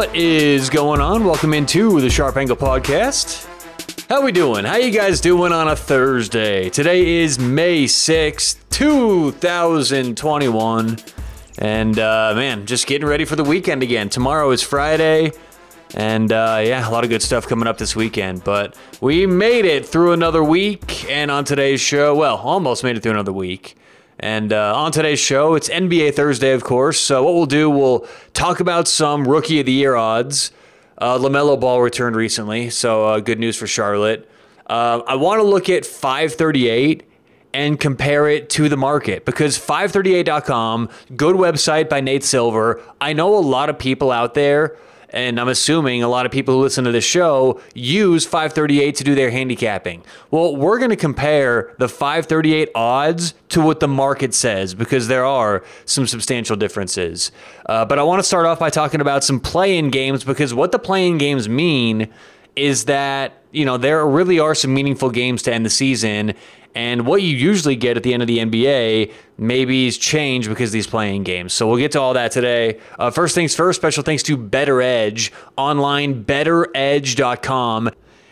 [0.00, 1.26] What is going on?
[1.26, 3.46] Welcome into the Sharp Angle Podcast.
[4.08, 4.64] How we doing?
[4.64, 6.70] How you guys doing on a Thursday?
[6.70, 10.96] Today is May 6th, 2021.
[11.58, 14.08] And uh, man, just getting ready for the weekend again.
[14.08, 15.32] Tomorrow is Friday.
[15.94, 18.42] And uh, yeah, a lot of good stuff coming up this weekend.
[18.42, 21.10] But we made it through another week.
[21.10, 23.76] And on today's show, well, almost made it through another week.
[24.20, 27.00] And uh, on today's show, it's NBA Thursday, of course.
[27.00, 30.52] So what we'll do, we'll talk about some Rookie of the Year odds.
[30.98, 34.30] Uh, LaMelo Ball returned recently, so uh, good news for Charlotte.
[34.66, 37.02] Uh, I want to look at 538
[37.54, 42.82] and compare it to the market because 538.com, good website by Nate Silver.
[43.00, 44.76] I know a lot of people out there
[45.12, 49.04] and I'm assuming a lot of people who listen to this show use 538 to
[49.04, 50.02] do their handicapping.
[50.30, 55.24] Well, we're going to compare the 538 odds to what the market says because there
[55.24, 57.32] are some substantial differences.
[57.66, 60.72] Uh, but I want to start off by talking about some play-in games because what
[60.72, 62.12] the play-in games mean
[62.56, 66.34] is that you know there really are some meaningful games to end the season
[66.74, 70.70] and what you usually get at the end of the NBA maybe is changed because
[70.70, 71.52] these play-in games.
[71.52, 72.78] So we'll get to all that today.
[72.98, 77.90] Uh, first things first, special thanks to BettorEdge, online bettoredge.com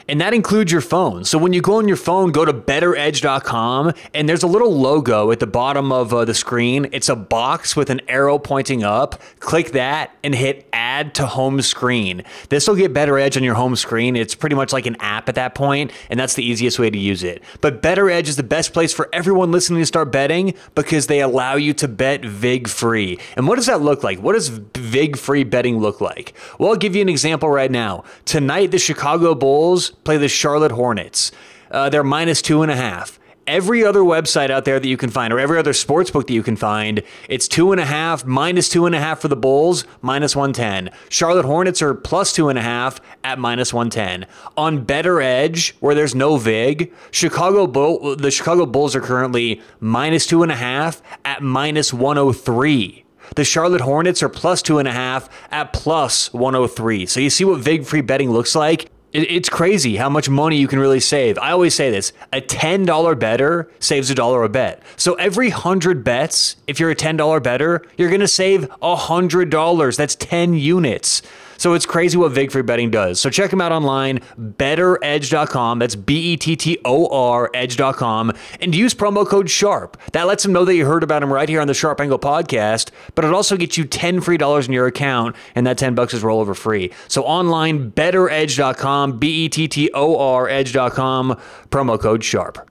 [0.09, 1.25] and that includes your phone.
[1.25, 5.31] So when you go on your phone, go to bettoredge.com, and there's a little logo
[5.31, 6.89] at the bottom of uh, the screen.
[6.93, 9.21] It's a box with an arrow pointing up.
[9.39, 12.25] Click that and hit add to home screen.
[12.49, 14.17] This will get BettorEdge on your home screen.
[14.17, 16.99] It's pretty much like an app at that point, and that's the easiest way to
[16.99, 17.43] use it.
[17.61, 21.57] But BettorEdge is the best place for everyone listening to start betting because they allow
[21.57, 23.19] you to bet VIG free.
[23.37, 24.21] And what does that look like?
[24.21, 26.33] What does VIG free betting look like?
[26.59, 28.05] Well, I'll give you an example right now.
[28.25, 31.33] Tonight, the Chicago Bulls play the Charlotte Hornets.
[31.71, 33.19] Uh, they're minus two and a half.
[33.47, 36.35] Every other website out there that you can find, or every other sports book that
[36.35, 39.37] you can find, it's two and a half, minus two and a half for the
[39.37, 40.91] Bulls, minus 110.
[41.09, 44.27] Charlotte Hornets are plus two and a half at minus 110.
[44.59, 50.43] On BettorEdge, where there's no VIG, Chicago Bull, the Chicago Bulls are currently minus two
[50.43, 53.07] and a half at minus 103.
[53.35, 57.07] The Charlotte Hornets are plus two and a half at plus 103.
[57.07, 58.91] So you see what VIG free betting looks like?
[59.13, 61.39] It's crazy how much money you can really save.
[61.39, 64.83] I always say this a $10 bettor saves a dollar a bet.
[64.97, 69.97] So every 100 bets, if you're a $10 bettor, you're going to save $100.
[69.97, 71.23] That's 10 units.
[71.59, 73.21] So it's crazy what VigFree betting does.
[73.21, 75.79] So check them out online, bettoredge.com.
[75.79, 78.33] That's B E T T O R edge.com.
[78.61, 79.97] And use promo code SHARP.
[80.13, 82.19] That lets them know that you heard about them right here on the Sharp Angle
[82.19, 85.95] podcast, but it also gets you 10 free dollars in your account, and that 10
[85.95, 86.93] bucks is rollover free.
[87.09, 91.39] So online, bettoredge.com, B E T T O R edge.com,
[91.71, 92.65] promo code SHARP.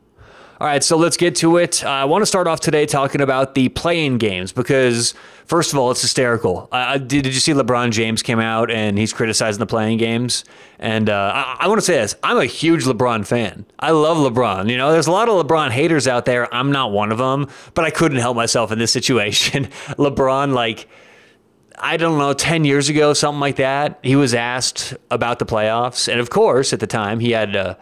[0.60, 1.84] All right, so let's get to it.
[1.84, 5.14] I want to start off today talking about the play-in games because,
[5.46, 6.68] first of all, it's hysterical.
[6.72, 10.46] Uh, did, did, you see LeBron James came out and he's criticizing the play-in games?
[10.80, 13.68] And uh, I, I want to say this: I'm a huge LeBron fan.
[13.78, 14.68] I love LeBron.
[14.68, 16.52] You know, there's a lot of LeBron haters out there.
[16.52, 19.66] I'm not one of them, but I couldn't help myself in this situation.
[19.90, 20.90] LeBron, like.
[21.80, 26.12] I don't know, 10 years ago, something like that, he was asked about the playoffs.
[26.12, 27.76] And of course, at the time, he had uh,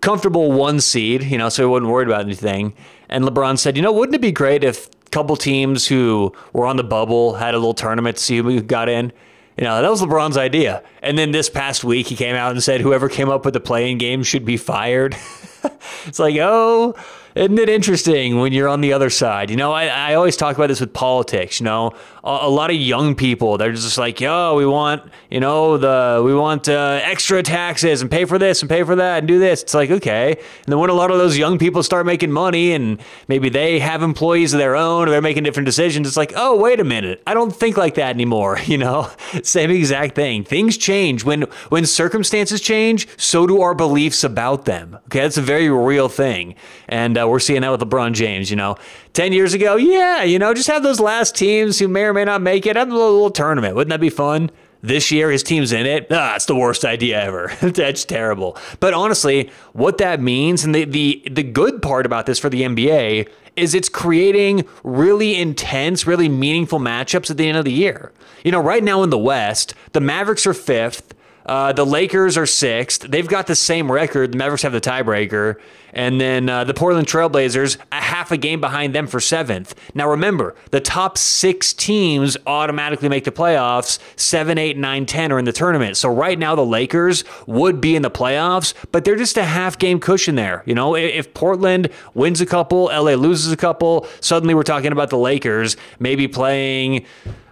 [0.00, 2.72] comfortable one seed, you know, so he wasn't worried about anything.
[3.08, 6.66] And LeBron said, you know, wouldn't it be great if a couple teams who were
[6.66, 9.12] on the bubble had a little tournament to see who got in?
[9.56, 10.82] You know, that was LeBron's idea.
[11.02, 13.60] And then this past week, he came out and said whoever came up with the
[13.60, 15.16] play-in game should be fired.
[16.06, 16.94] it's like, oh,
[17.34, 19.50] isn't it interesting when you're on the other side?
[19.50, 21.60] You know, I, I always talk about this with politics.
[21.60, 21.92] You know,
[22.24, 26.34] a, lot of young people they're just like, yo, we want, you know, the we
[26.34, 29.62] want uh, extra taxes and pay for this and pay for that and do this.
[29.62, 32.72] It's like okay, and then when a lot of those young people start making money
[32.72, 36.32] and maybe they have employees of their own or they're making different decisions, it's like,
[36.36, 38.58] oh, wait a minute, I don't think like that anymore.
[38.70, 39.10] You know,
[39.42, 40.44] same exact thing.
[40.44, 43.08] Things change when when circumstances change.
[43.18, 44.96] So do our beliefs about them.
[45.06, 46.54] Okay, that's a very real thing,
[46.88, 48.48] and uh, we're seeing that with LeBron James.
[48.48, 48.76] You know,
[49.12, 52.24] ten years ago, yeah, you know, just have those last teams who may or may
[52.24, 52.76] not make it.
[52.76, 53.74] Have a little, little tournament.
[53.74, 54.50] Wouldn't that be fun?
[54.82, 56.06] This year, his team's in it.
[56.10, 57.52] Ah, the worst idea ever.
[57.60, 58.56] That's terrible.
[58.80, 62.62] But honestly, what that means, and the, the the good part about this for the
[62.62, 68.12] NBA is it's creating really intense, really meaningful matchups at the end of the year.
[68.42, 71.14] You know, right now in the West, the Mavericks are fifth.
[71.46, 73.02] Uh, the Lakers are sixth.
[73.02, 74.32] They've got the same record.
[74.32, 75.56] The Mavericks have the tiebreaker.
[75.92, 79.74] And then uh, the Portland Trailblazers, a half a game behind them for seventh.
[79.94, 83.98] Now, remember, the top six teams automatically make the playoffs.
[84.16, 85.96] Seven, eight, nine, ten are in the tournament.
[85.96, 89.78] So right now, the Lakers would be in the playoffs, but they're just a half
[89.78, 90.62] game cushion there.
[90.66, 95.10] You know, if Portland wins a couple, LA loses a couple, suddenly we're talking about
[95.10, 97.04] the Lakers maybe playing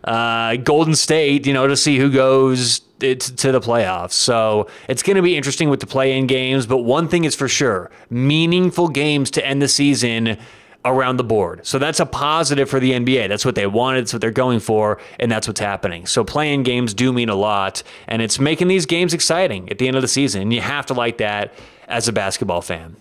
[0.09, 4.13] uh, Golden State, you know, to see who goes to the playoffs.
[4.13, 6.67] So it's going to be interesting with the play in games.
[6.67, 10.39] But one thing is for sure meaningful games to end the season
[10.85, 11.67] around the board.
[11.67, 13.29] So that's a positive for the NBA.
[13.29, 16.07] That's what they wanted, that's what they're going for, and that's what's happening.
[16.07, 19.89] So playing games do mean a lot, and it's making these games exciting at the
[19.89, 20.43] end of the season.
[20.43, 21.53] And you have to like that
[21.87, 22.97] as a basketball fan.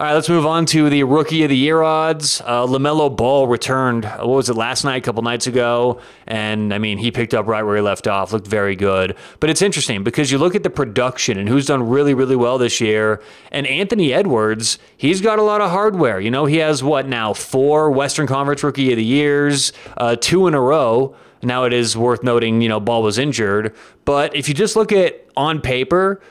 [0.00, 2.40] All right, let's move on to the rookie of the year odds.
[2.40, 6.00] Uh, LaMelo Ball returned, what was it, last night, a couple nights ago?
[6.26, 9.14] And I mean, he picked up right where he left off, looked very good.
[9.40, 12.56] But it's interesting because you look at the production and who's done really, really well
[12.56, 13.22] this year.
[13.52, 16.18] And Anthony Edwards, he's got a lot of hardware.
[16.18, 20.46] You know, he has what now, four Western Conference Rookie of the Years, uh, two
[20.46, 21.14] in a row.
[21.42, 23.76] Now it is worth noting, you know, Ball was injured.
[24.06, 26.22] But if you just look at on paper,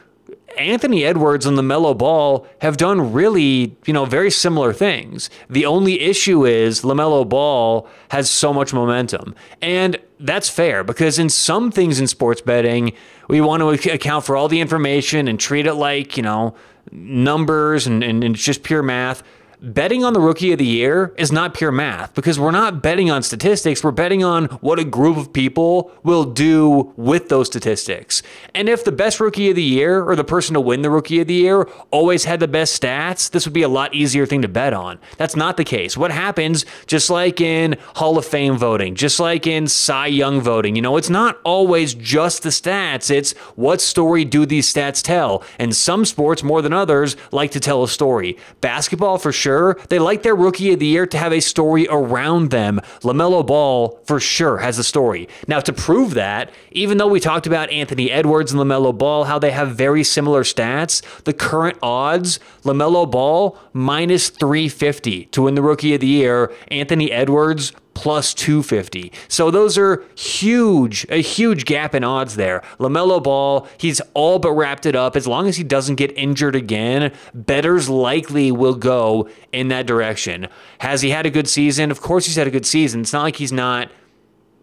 [0.58, 5.30] Anthony Edwards and the LaMelo Ball have done really, you know, very similar things.
[5.50, 9.36] The only issue is LaMelo Ball has so much momentum.
[9.62, 12.94] And that's fair because in some things in sports betting,
[13.28, 16.56] we want to account for all the information and treat it like, you know,
[16.92, 19.24] numbers and, and, and just pure math
[19.62, 23.12] betting on the rookie of the year is not pure math because we're not betting
[23.12, 23.84] on statistics.
[23.84, 28.24] We're betting on what a group of people will do with those statistics.
[28.56, 31.20] And if the best rookie of the year or the person to win the rookie
[31.20, 34.42] of the year always had the best stats, this would be a lot easier thing
[34.42, 35.00] to bet on.
[35.18, 35.98] That's not the case.
[35.98, 40.76] What happens, just like in Hall of Fame voting, just like in Cy Young voting,
[40.76, 43.12] you know, it's not always just the stats.
[43.12, 45.44] It's what story do these stats tell?
[45.58, 48.38] And some sports, more than others, like to tell a story.
[48.62, 49.78] Basketball, for sure sure.
[49.90, 52.80] They like their rookie of the year to have a story around them.
[53.02, 55.28] LaMelo Ball, for sure, has a story.
[55.48, 59.40] Now, to prove that, even though we talked about Anthony Edwards and LaMelo Ball, how
[59.40, 65.64] they have very similar stats, the current odds, LaMelo Ball minus 350 to win the
[65.64, 66.54] rookie of the year.
[66.70, 69.12] Anthony Edwards plus 250.
[69.28, 72.62] So those are huge, a huge gap in odds there.
[72.80, 75.18] LaMelo Ball, he's all but wrapped it up.
[75.18, 80.48] As long as he doesn't get injured again, bettors likely will go in that direction.
[80.78, 81.92] Has he had a good season?
[81.92, 83.02] Of course he's had a good season.
[83.02, 83.92] It's not like he's not,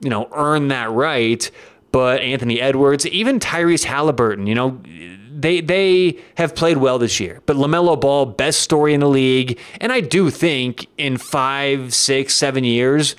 [0.01, 1.51] you know, earned that right.
[1.93, 4.81] But Anthony Edwards, even Tyrese Halliburton, you know,
[5.47, 7.41] they they have played well this year.
[7.47, 12.35] But Lamelo Ball, best story in the league, and I do think in five, six,
[12.35, 13.15] seven years.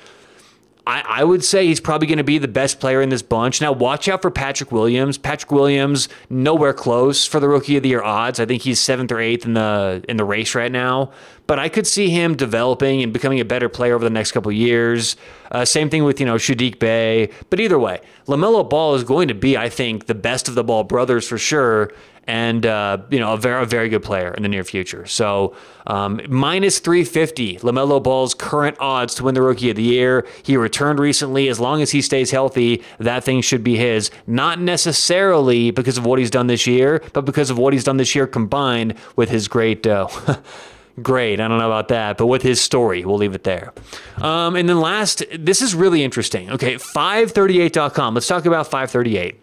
[0.85, 3.59] I, I would say he's probably going to be the best player in this bunch.
[3.59, 5.17] Now, watch out for Patrick Williams.
[5.17, 8.39] Patrick Williams, nowhere close for the Rookie of the Year odds.
[8.39, 11.11] I think he's seventh or eighth in the in the race right now.
[11.45, 14.51] But I could see him developing and becoming a better player over the next couple
[14.51, 15.17] years.
[15.51, 17.31] Uh, same thing with you know Saddiq Bey.
[17.49, 20.63] But either way, Lamelo Ball is going to be, I think, the best of the
[20.63, 21.91] Ball brothers for sure
[22.27, 25.05] and uh, you know a very, a very good player in the near future.
[25.05, 25.55] So
[25.87, 30.27] um, minus 350, Lamelo Ball's current odds to win the Rookie of the Year.
[30.43, 31.47] He returned recently.
[31.47, 34.11] As long as he stays healthy, that thing should be his.
[34.27, 37.97] Not necessarily because of what he's done this year, but because of what he's done
[37.97, 39.87] this year combined with his great.
[39.87, 40.07] Uh,
[41.01, 41.39] great.
[41.39, 43.73] I don't know about that, but with his story, we'll leave it there.
[44.17, 46.49] Um, and then last, this is really interesting.
[46.51, 48.15] Okay, 538.com.
[48.15, 49.39] Let's talk about 538.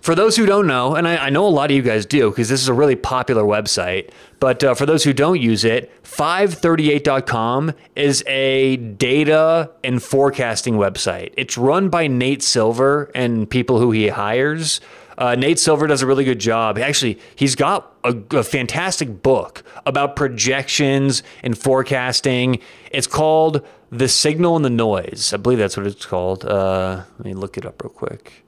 [0.00, 2.30] For those who don't know, and I, I know a lot of you guys do
[2.30, 5.92] because this is a really popular website, but uh, for those who don't use it,
[6.04, 11.34] 538.com is a data and forecasting website.
[11.36, 14.80] It's run by Nate Silver and people who he hires.
[15.18, 16.78] Uh, Nate Silver does a really good job.
[16.78, 22.58] Actually, he's got a, a, fantastic book about projections and forecasting.
[22.90, 25.34] It's called The Signal and the Noise.
[25.34, 26.46] I believe that's what it's called.
[26.46, 28.44] Uh, let me look it up real quick.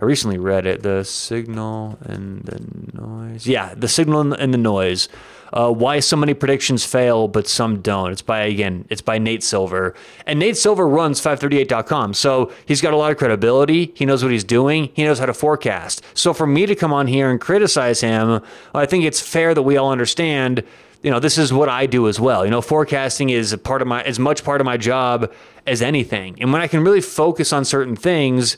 [0.00, 0.82] I recently read it.
[0.82, 3.46] The signal and the noise.
[3.46, 5.10] Yeah, the signal and the noise.
[5.52, 8.12] Uh, why so many predictions fail but some don't.
[8.12, 12.94] It's by again, it's by Nate Silver, and Nate Silver runs 538.com, so he's got
[12.94, 13.92] a lot of credibility.
[13.96, 14.90] He knows what he's doing.
[14.94, 16.04] He knows how to forecast.
[16.14, 18.40] So for me to come on here and criticize him,
[18.72, 20.62] I think it's fair that we all understand
[21.02, 22.44] you know this is what I do as well.
[22.44, 25.32] You know, forecasting is a part of my as much part of my job
[25.66, 26.40] as anything.
[26.40, 28.56] And when I can really focus on certain things,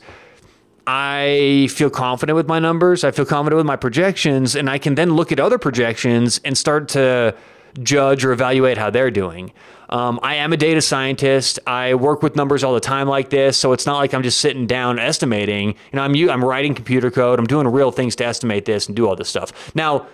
[0.85, 3.03] I feel confident with my numbers.
[3.03, 6.57] I feel confident with my projections, and I can then look at other projections and
[6.57, 7.35] start to
[7.81, 9.51] judge or evaluate how they're doing.
[9.89, 11.59] Um, I am a data scientist.
[11.67, 14.41] I work with numbers all the time like this, so it's not like I'm just
[14.41, 15.69] sitting down estimating.
[15.69, 17.39] You know, I'm I'm writing computer code.
[17.39, 19.75] I'm doing real things to estimate this and do all this stuff.
[19.75, 20.07] Now,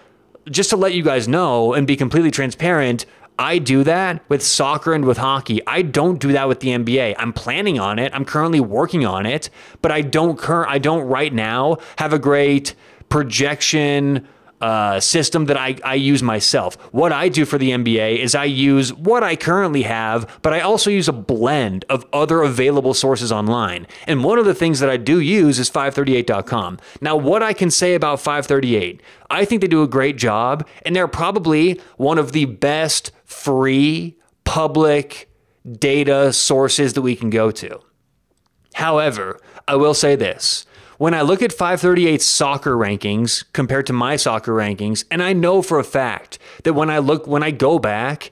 [0.49, 3.05] just to let you guys know and be completely transparent,
[3.39, 5.61] I do that with soccer and with hockey.
[5.65, 7.15] I don't do that with the NBA.
[7.17, 8.11] I'm planning on it.
[8.13, 9.49] I'm currently working on it,
[9.81, 12.75] but I don't cur- I don't right now have a great
[13.07, 14.27] projection
[14.61, 16.75] uh, system that I, I use myself.
[16.93, 20.59] What I do for the NBA is I use what I currently have, but I
[20.59, 23.87] also use a blend of other available sources online.
[24.07, 26.79] And one of the things that I do use is 538.com.
[27.01, 30.95] Now, what I can say about 538, I think they do a great job, and
[30.95, 35.29] they're probably one of the best free public
[35.71, 37.79] data sources that we can go to.
[38.73, 40.65] However, I will say this
[40.99, 45.61] when I look at 538's soccer rankings compared to my soccer rankings, and I know
[45.61, 48.31] for a fact that when I look, when I go back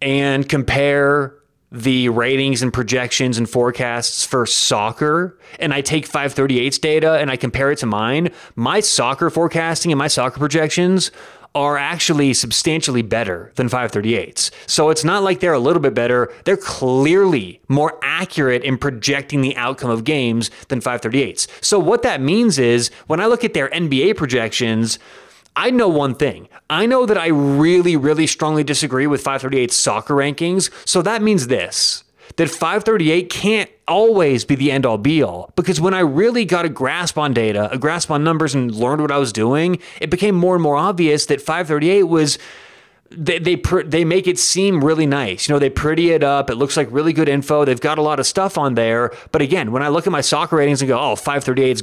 [0.00, 1.34] and compare
[1.72, 7.36] the ratings and projections and forecasts for soccer, and I take 538's data and I
[7.36, 11.10] compare it to mine, my soccer forecasting and my soccer projections
[11.54, 14.50] are actually substantially better than 538s.
[14.66, 16.32] So it's not like they're a little bit better.
[16.44, 21.48] They're clearly more accurate in projecting the outcome of games than 538s.
[21.60, 24.98] So what that means is when I look at their NBA projections,
[25.56, 26.48] I know one thing.
[26.70, 30.70] I know that I really, really strongly disagree with 538's soccer rankings.
[30.86, 32.04] So that means this
[32.36, 36.64] that 538 can't always be the end all be all because when I really got
[36.64, 40.10] a grasp on data, a grasp on numbers, and learned what I was doing, it
[40.10, 42.38] became more and more obvious that 538 was.
[43.10, 43.54] They they,
[43.86, 45.48] they make it seem really nice.
[45.48, 46.50] You know, they pretty it up.
[46.50, 47.64] It looks like really good info.
[47.64, 49.12] They've got a lot of stuff on there.
[49.32, 51.82] But again, when I look at my soccer ratings and go, oh, 538 is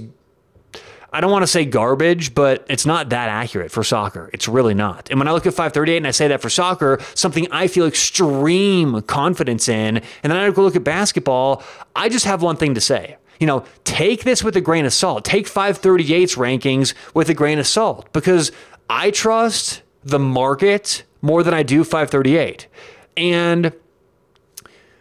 [1.15, 4.29] I don't want to say garbage, but it's not that accurate for soccer.
[4.33, 5.09] It's really not.
[5.09, 7.85] And when I look at 538 and I say that for soccer, something I feel
[7.85, 11.63] extreme confidence in, and then I go look at basketball,
[11.95, 13.15] I just have one thing to say.
[13.39, 15.23] You know, take this with a grain of salt.
[15.23, 18.51] Take 538's rankings with a grain of salt because
[18.89, 22.67] I trust the market more than I do 538.
[23.15, 23.71] And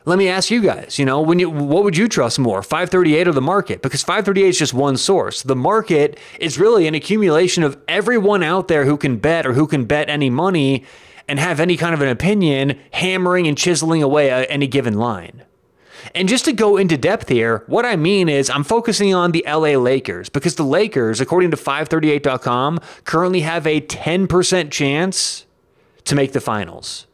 [0.07, 3.29] let me ask you guys, you know, when you what would you trust more, 538
[3.29, 3.81] or the market?
[3.81, 5.43] Because 538 is just one source.
[5.43, 9.67] The market is really an accumulation of everyone out there who can bet or who
[9.67, 10.85] can bet any money
[11.27, 15.43] and have any kind of an opinion, hammering and chiseling away at any given line.
[16.15, 19.43] And just to go into depth here, what I mean is I'm focusing on the
[19.47, 25.47] LA Lakers because the Lakers, according to 538.com, currently have a 10% chance
[26.05, 27.07] to make the finals.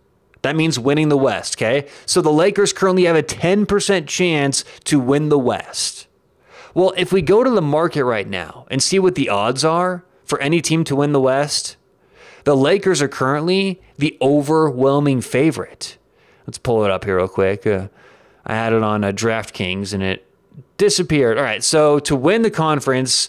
[0.42, 1.88] That means winning the West, okay?
[2.06, 6.06] So the Lakers currently have a 10% chance to win the West.
[6.74, 10.04] Well, if we go to the market right now and see what the odds are
[10.24, 11.76] for any team to win the West,
[12.44, 15.98] the Lakers are currently the overwhelming favorite.
[16.46, 17.66] Let's pull it up here real quick.
[17.66, 17.88] Uh,
[18.46, 20.26] I had it on uh, DraftKings and it
[20.78, 21.36] disappeared.
[21.36, 23.28] All right, so to win the conference,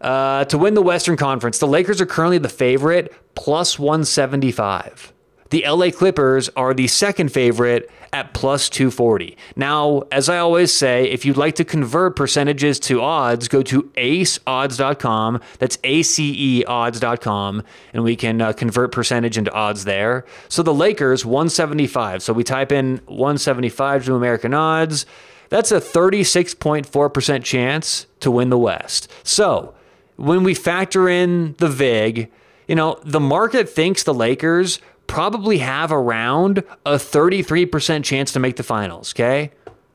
[0.00, 5.12] uh, to win the Western Conference, the Lakers are currently the favorite plus 175.
[5.50, 9.36] The LA Clippers are the second favorite at plus 240.
[9.56, 13.82] Now, as I always say, if you'd like to convert percentages to odds, go to
[13.96, 15.40] aceodds.com.
[15.58, 20.24] That's ACE odds.com, and we can uh, convert percentage into odds there.
[20.48, 22.22] So the Lakers, 175.
[22.22, 25.04] So we type in 175 to American odds.
[25.48, 29.10] That's a 36.4% chance to win the West.
[29.24, 29.74] So
[30.14, 32.30] when we factor in the VIG,
[32.68, 34.78] you know, the market thinks the Lakers
[35.10, 39.50] probably have around a 33% chance to make the finals, okay?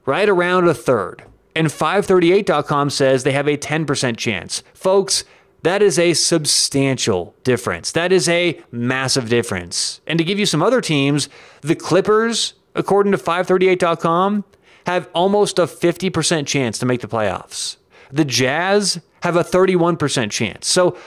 [0.05, 1.23] Right around a third.
[1.55, 4.61] And 538.com says they have a 10% chance.
[4.73, 5.23] Folks,
[5.63, 7.93] that is a substantial difference.
[7.93, 10.01] That is a massive difference.
[10.05, 11.29] And to give you some other teams,
[11.61, 14.43] the Clippers, according to 538.com,
[14.85, 17.77] have almost a 50% chance to make the playoffs.
[18.11, 20.67] The Jazz have a 31% chance.
[20.67, 20.97] So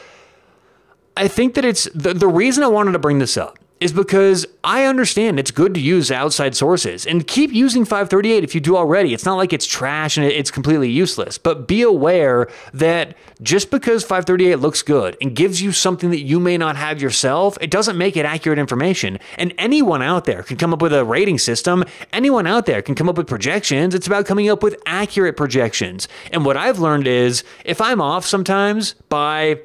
[1.15, 4.45] I think that it's the, the reason I wanted to bring this up is because
[4.65, 8.77] I understand it's good to use outside sources and keep using 538 if you do
[8.77, 9.15] already.
[9.15, 14.03] It's not like it's trash and it's completely useless, but be aware that just because
[14.03, 17.97] 538 looks good and gives you something that you may not have yourself, it doesn't
[17.97, 19.19] make it accurate information.
[19.37, 22.95] And anyone out there can come up with a rating system, anyone out there can
[22.95, 23.95] come up with projections.
[23.95, 26.09] It's about coming up with accurate projections.
[26.33, 29.61] And what I've learned is if I'm off sometimes by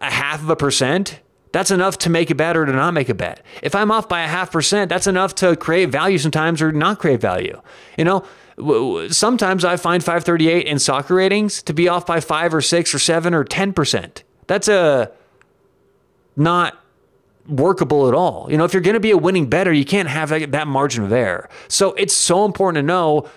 [0.00, 1.20] a half of a percent,
[1.54, 3.40] that's enough to make a bet or to not make a bet.
[3.62, 6.98] If I'm off by a half percent, that's enough to create value sometimes or not
[6.98, 7.62] create value.
[7.96, 12.60] You know, sometimes I find 538 in soccer ratings to be off by five or
[12.60, 14.24] six or seven or 10%.
[14.48, 15.12] That's a
[16.36, 16.76] not
[17.46, 18.48] workable at all.
[18.50, 21.04] You know, if you're going to be a winning bettor, you can't have that margin
[21.04, 21.48] of error.
[21.68, 23.30] So it's so important to know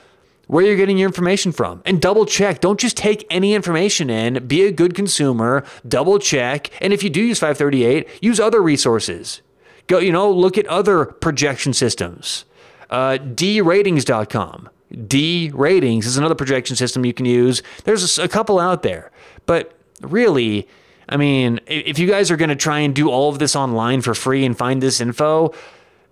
[0.47, 2.61] where you're getting your information from and double check.
[2.61, 4.47] Don't just take any information in.
[4.47, 6.69] Be a good consumer, double check.
[6.81, 9.41] And if you do use 538, use other resources.
[9.87, 12.45] Go, you know, look at other projection systems.
[12.89, 14.69] Uh, DRatings.com.
[15.07, 17.61] D ratings is another projection system you can use.
[17.83, 19.11] There's a, a couple out there,
[19.45, 20.65] but really,
[21.09, 24.01] I mean, if you guys are going to try and do all of this online
[24.01, 25.53] for free and find this info,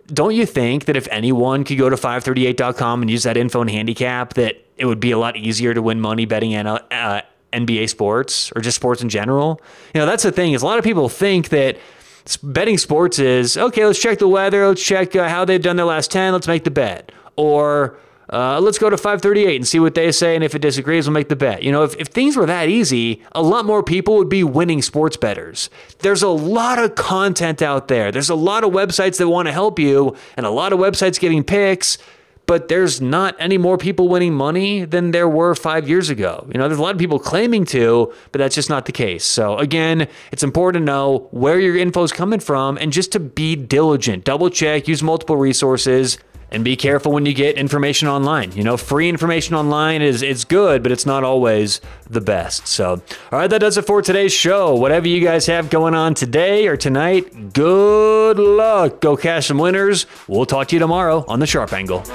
[0.07, 3.69] don't you think that if anyone could go to 538.com and use that info and
[3.69, 7.21] handicap, that it would be a lot easier to win money betting in uh,
[7.53, 9.59] NBA sports or just sports in general?
[9.93, 11.77] You know, that's the thing is a lot of people think that
[12.43, 13.85] betting sports is okay.
[13.85, 14.67] Let's check the weather.
[14.67, 16.33] Let's check uh, how they've done their last ten.
[16.33, 17.12] Let's make the bet.
[17.35, 17.97] Or
[18.32, 20.36] uh, let's go to 538 and see what they say.
[20.36, 21.63] And if it disagrees, we'll make the bet.
[21.63, 24.82] You know, if, if things were that easy, a lot more people would be winning
[24.82, 25.70] sports bettors.
[26.00, 28.12] There's a lot of content out there.
[28.12, 31.20] There's a lot of websites that want to help you and a lot of websites
[31.20, 31.98] giving picks
[32.46, 36.48] but there's not any more people winning money than there were five years ago.
[36.51, 39.25] You know, there's a lot of people claiming to, but that's just not the case.
[39.25, 43.20] So again, it's important to know where your info is coming from and just to
[43.20, 46.17] be diligent, double check, use multiple resources.
[46.55, 48.53] And be careful when you get information online.
[48.53, 52.65] You know, free information online is it's good, but it's not always the best.
[52.65, 54.74] So, all right, that does it for today's show.
[54.74, 59.01] Whatever you guys have going on today or tonight, good luck.
[59.01, 60.05] Go cash some winners.
[60.29, 62.05] We'll talk to you tomorrow on the Sharp Angle.